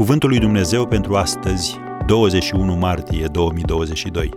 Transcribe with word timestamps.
Cuvântul 0.00 0.28
lui 0.28 0.38
Dumnezeu 0.38 0.86
pentru 0.86 1.16
astăzi, 1.16 1.76
21 2.06 2.74
martie 2.74 3.26
2022. 3.26 4.30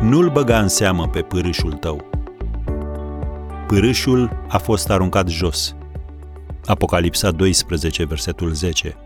Nu-l 0.00 0.30
băga 0.30 0.60
în 0.60 0.68
seamă 0.68 1.08
pe 1.08 1.22
pârâșul 1.22 1.72
tău. 1.72 2.08
Pârâșul 3.66 4.44
a 4.48 4.58
fost 4.58 4.90
aruncat 4.90 5.28
jos. 5.28 5.76
Apocalipsa 6.64 7.30
12, 7.30 8.04
versetul 8.04 8.52
10. 8.52 8.96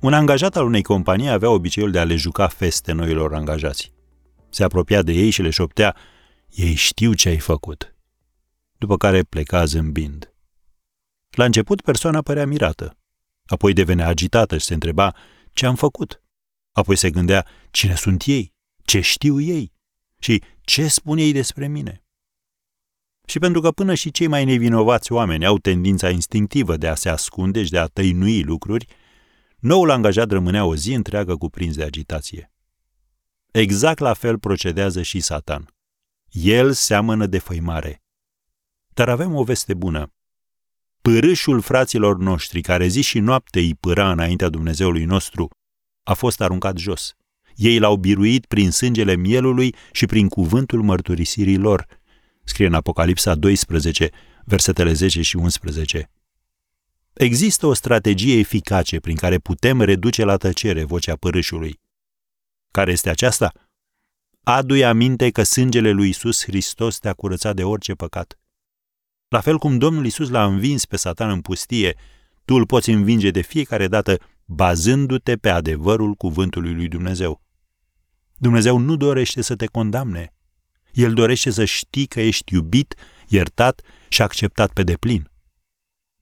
Un 0.00 0.12
angajat 0.12 0.56
al 0.56 0.64
unei 0.64 0.82
companii 0.82 1.30
avea 1.30 1.50
obiceiul 1.50 1.90
de 1.90 1.98
a 1.98 2.04
le 2.04 2.16
juca 2.16 2.46
feste 2.46 2.92
noilor 2.92 3.34
angajați. 3.34 3.92
Se 4.48 4.64
apropia 4.64 5.02
de 5.02 5.12
ei 5.12 5.30
și 5.30 5.42
le 5.42 5.50
șoptea, 5.50 5.96
ei 6.48 6.74
știu 6.74 7.12
ce 7.12 7.28
ai 7.28 7.38
făcut. 7.38 7.94
După 8.78 8.96
care 8.96 9.22
pleca 9.22 9.64
zâmbind. 9.64 10.29
La 11.30 11.44
început 11.44 11.80
persoana 11.80 12.22
părea 12.22 12.46
mirată. 12.46 12.98
Apoi 13.46 13.72
devenea 13.72 14.06
agitată 14.06 14.58
și 14.58 14.64
se 14.64 14.74
întreba 14.74 15.14
ce 15.52 15.66
am 15.66 15.74
făcut. 15.74 16.22
Apoi 16.72 16.96
se 16.96 17.10
gândea 17.10 17.46
cine 17.70 17.94
sunt 17.94 18.22
ei, 18.26 18.54
ce 18.84 19.00
știu 19.00 19.40
ei 19.40 19.72
și 20.18 20.42
ce 20.60 20.88
spun 20.88 21.18
ei 21.18 21.32
despre 21.32 21.68
mine. 21.68 22.04
Și 23.26 23.38
pentru 23.38 23.60
că 23.60 23.70
până 23.70 23.94
și 23.94 24.10
cei 24.10 24.26
mai 24.26 24.44
nevinovați 24.44 25.12
oameni 25.12 25.46
au 25.46 25.58
tendința 25.58 26.10
instinctivă 26.10 26.76
de 26.76 26.88
a 26.88 26.94
se 26.94 27.08
ascunde 27.08 27.64
și 27.64 27.70
de 27.70 27.78
a 27.78 27.86
tăinui 27.86 28.42
lucruri, 28.42 28.86
noul 29.58 29.90
angajat 29.90 30.30
rămânea 30.30 30.64
o 30.64 30.74
zi 30.74 30.92
întreagă 30.92 31.36
cuprins 31.36 31.76
de 31.76 31.82
agitație. 31.82 32.52
Exact 33.50 33.98
la 33.98 34.14
fel 34.14 34.38
procedează 34.38 35.02
și 35.02 35.20
Satan. 35.20 35.74
El 36.30 36.72
seamănă 36.72 37.26
de 37.26 37.38
făimare. 37.38 38.02
Dar 38.88 39.08
avem 39.08 39.34
o 39.34 39.44
veste 39.44 39.74
bună 39.74 40.12
pârâșul 41.02 41.60
fraților 41.60 42.16
noștri, 42.16 42.60
care 42.60 42.86
zi 42.86 43.00
și 43.00 43.18
noapte 43.18 43.58
îi 43.58 43.74
pâra 43.74 44.10
înaintea 44.10 44.48
Dumnezeului 44.48 45.04
nostru, 45.04 45.48
a 46.02 46.14
fost 46.14 46.40
aruncat 46.40 46.76
jos. 46.76 47.14
Ei 47.54 47.78
l-au 47.78 47.96
biruit 47.96 48.46
prin 48.46 48.70
sângele 48.70 49.16
mielului 49.16 49.74
și 49.92 50.06
prin 50.06 50.28
cuvântul 50.28 50.82
mărturisirii 50.82 51.56
lor, 51.56 51.86
scrie 52.44 52.66
în 52.66 52.74
Apocalipsa 52.74 53.34
12, 53.34 54.10
versetele 54.44 54.92
10 54.92 55.22
și 55.22 55.36
11. 55.36 56.10
Există 57.12 57.66
o 57.66 57.72
strategie 57.72 58.38
eficace 58.38 59.00
prin 59.00 59.16
care 59.16 59.38
putem 59.38 59.80
reduce 59.80 60.24
la 60.24 60.36
tăcere 60.36 60.84
vocea 60.84 61.16
părâșului. 61.16 61.80
Care 62.70 62.90
este 62.90 63.10
aceasta? 63.10 63.52
Adu-i 64.42 64.84
aminte 64.84 65.30
că 65.30 65.42
sângele 65.42 65.90
lui 65.90 66.08
Isus 66.08 66.44
Hristos 66.44 66.98
te-a 66.98 67.12
curățat 67.12 67.54
de 67.54 67.64
orice 67.64 67.92
păcat. 67.92 68.38
La 69.30 69.40
fel 69.40 69.58
cum 69.58 69.78
Domnul 69.78 70.06
Isus 70.06 70.28
l-a 70.28 70.44
învins 70.44 70.84
pe 70.84 70.96
Satan 70.96 71.30
în 71.30 71.40
pustie, 71.40 71.96
tu 72.44 72.54
îl 72.54 72.66
poți 72.66 72.90
învinge 72.90 73.30
de 73.30 73.40
fiecare 73.40 73.88
dată 73.88 74.18
bazându-te 74.44 75.36
pe 75.36 75.48
adevărul 75.48 76.14
cuvântului 76.14 76.74
lui 76.74 76.88
Dumnezeu. 76.88 77.42
Dumnezeu 78.36 78.78
nu 78.78 78.96
dorește 78.96 79.42
să 79.42 79.56
te 79.56 79.66
condamne. 79.66 80.34
El 80.92 81.14
dorește 81.14 81.50
să 81.50 81.64
știi 81.64 82.06
că 82.06 82.20
ești 82.20 82.54
iubit, 82.54 82.94
iertat 83.28 83.82
și 84.08 84.22
acceptat 84.22 84.72
pe 84.72 84.82
deplin. 84.82 85.30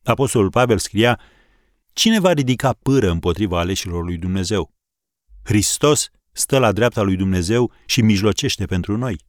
Apostolul 0.02 0.50
Pavel 0.50 0.78
scria, 0.78 1.20
Cine 1.92 2.20
va 2.20 2.32
ridica 2.32 2.72
pâră 2.72 3.10
împotriva 3.10 3.58
aleșilor 3.58 4.04
lui 4.04 4.16
Dumnezeu? 4.16 4.74
Hristos 5.44 6.10
stă 6.32 6.58
la 6.58 6.72
dreapta 6.72 7.02
lui 7.02 7.16
Dumnezeu 7.16 7.72
și 7.86 8.02
mijlocește 8.02 8.66
pentru 8.66 8.96
noi. 8.96 9.20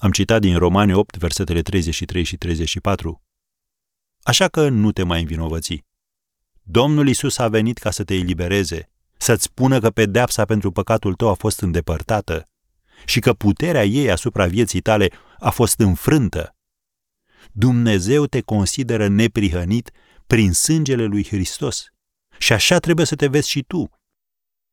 Am 0.00 0.10
citat 0.10 0.40
din 0.40 0.58
Romani 0.58 0.92
8, 0.92 1.16
versetele 1.16 1.62
33 1.62 2.22
și 2.22 2.36
34. 2.36 3.22
Așa 4.22 4.48
că 4.48 4.68
nu 4.68 4.92
te 4.92 5.02
mai 5.02 5.20
învinovăți. 5.20 5.84
Domnul 6.62 7.08
Isus 7.08 7.38
a 7.38 7.48
venit 7.48 7.78
ca 7.78 7.90
să 7.90 8.04
te 8.04 8.14
elibereze, 8.14 8.90
să-ți 9.16 9.42
spună 9.42 9.78
că 9.80 9.90
pedeapsa 9.90 10.44
pentru 10.44 10.70
păcatul 10.70 11.14
tău 11.14 11.28
a 11.28 11.34
fost 11.34 11.60
îndepărtată 11.60 12.48
și 13.04 13.20
că 13.20 13.32
puterea 13.32 13.84
ei 13.84 14.10
asupra 14.10 14.46
vieții 14.46 14.80
tale 14.80 15.10
a 15.38 15.50
fost 15.50 15.78
înfrântă. 15.78 16.56
Dumnezeu 17.52 18.26
te 18.26 18.40
consideră 18.40 19.08
neprihănit 19.08 19.90
prin 20.26 20.52
sângele 20.52 21.04
lui 21.04 21.24
Hristos. 21.24 21.86
Și 22.38 22.52
așa 22.52 22.78
trebuie 22.78 23.06
să 23.06 23.14
te 23.14 23.26
vezi 23.26 23.48
și 23.48 23.62
tu. 23.62 23.90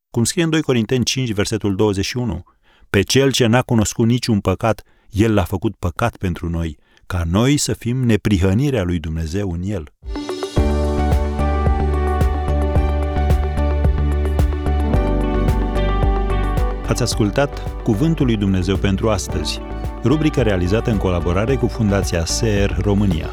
Cum 0.09 0.23
scrie 0.23 0.43
în 0.43 0.49
2 0.49 0.61
Corinteni 0.61 1.03
5, 1.03 1.31
versetul 1.31 1.75
21, 1.75 2.43
pe 2.89 3.01
cel 3.01 3.31
ce 3.31 3.45
n-a 3.45 3.61
cunoscut 3.61 4.07
niciun 4.07 4.39
păcat, 4.39 4.83
el 5.15 5.33
l-a 5.33 5.43
făcut 5.43 5.75
păcat 5.75 6.17
pentru 6.17 6.49
noi, 6.49 6.77
ca 7.05 7.23
noi 7.29 7.57
să 7.57 7.73
fim 7.73 8.03
neprihănirea 8.03 8.83
lui 8.83 8.99
Dumnezeu 8.99 9.51
în 9.51 9.61
El. 9.63 9.93
Ați 16.87 17.01
ascultat 17.01 17.81
Cuvântul 17.83 18.25
lui 18.25 18.37
Dumnezeu 18.37 18.75
pentru 18.75 19.09
astăzi, 19.09 19.61
rubrica 20.03 20.41
realizată 20.41 20.91
în 20.91 20.97
colaborare 20.97 21.55
cu 21.55 21.67
Fundația 21.67 22.25
SER 22.25 22.77
România. 22.81 23.29